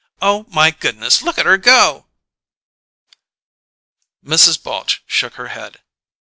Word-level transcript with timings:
Oh, 0.19 0.47
my 0.49 0.71
goodness, 0.71 1.21
look 1.21 1.37
at 1.37 1.45
'er 1.45 1.57
go!" 1.57 2.07
Mrs. 4.25 4.57
Balche 4.57 5.01
shook 5.05 5.35
her 5.35 5.49
head. 5.49 5.79